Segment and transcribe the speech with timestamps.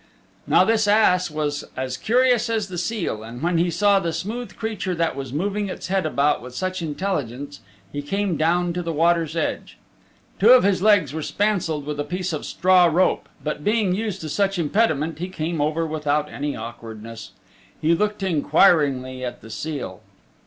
[0.47, 4.55] Now this ass was as curious as the seal, and when he saw the smooth
[4.55, 7.59] creature that was moving its head about with such intelligence
[7.93, 9.77] he came down to the water's edge.
[10.39, 14.21] Two of his legs were spancelled with a piece of straw rope, but being used
[14.21, 17.33] to such impediment he came over without any awkwardness.
[17.79, 20.01] He looked inquiringly at the seal.